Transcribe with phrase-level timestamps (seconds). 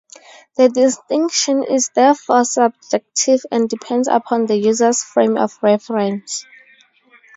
[0.57, 6.43] The distinction is therefore subjective and depends upon the user's frame of reference.